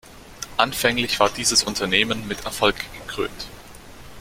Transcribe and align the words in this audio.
Anfänglich 0.57 1.19
war 1.19 1.29
dieses 1.29 1.63
Unternehmen 1.63 2.27
mit 2.27 2.43
Erfolg 2.45 2.73
gekrönt. 2.95 3.45